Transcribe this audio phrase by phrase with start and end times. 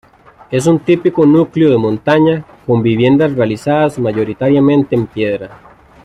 [0.49, 5.59] Es un típico núcleo de montaña con viviendas realizadas mayoritariamente en piedra.